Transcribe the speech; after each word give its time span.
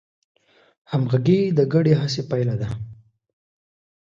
همغږي 0.91 1.39
د 1.57 1.59
ګډې 1.73 1.93
هڅې 2.01 2.21
پایله 2.29 2.55
ده. 2.61 2.69